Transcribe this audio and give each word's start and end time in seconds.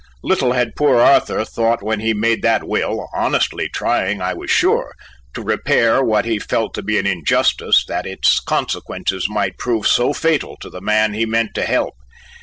Little 0.23 0.53
had 0.53 0.75
poor 0.75 0.97
Arthur 0.99 1.45
thought 1.45 1.83
when 1.83 1.99
he 1.99 2.11
made 2.11 2.41
that 2.41 2.63
will, 2.67 3.07
honestly 3.13 3.69
trying, 3.69 4.19
I 4.19 4.33
was 4.33 4.49
sure, 4.49 4.95
to 5.35 5.43
repair 5.43 6.03
what 6.03 6.25
he 6.25 6.39
felt 6.39 6.73
to 6.73 6.81
be 6.81 6.97
an 6.97 7.05
injustice, 7.05 7.85
that 7.87 8.07
its 8.07 8.39
consequences 8.39 9.29
might 9.29 9.59
prove 9.59 9.85
so 9.85 10.11
fatal 10.11 10.57
to 10.61 10.71
the 10.71 10.81
man 10.81 11.13
he 11.13 11.27
meant 11.27 11.53
to 11.53 11.65
help. 11.67 11.93